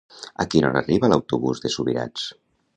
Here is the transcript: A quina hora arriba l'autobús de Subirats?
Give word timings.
A 0.43 0.47
quina 0.53 0.67
hora 0.71 0.81
arriba 0.85 1.11
l'autobús 1.13 1.63
de 1.67 1.73
Subirats? 1.77 2.29